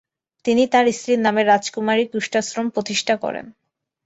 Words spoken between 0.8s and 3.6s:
স্ত্রীর নামে রাজকুমারী কুষ্ঠাশ্রম প্রতিষ্ঠা করেন।